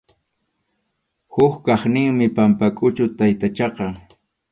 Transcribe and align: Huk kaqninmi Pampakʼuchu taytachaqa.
Huk 1.33 1.53
kaqninmi 1.65 2.27
Pampakʼuchu 2.35 3.05
taytachaqa. 3.17 3.85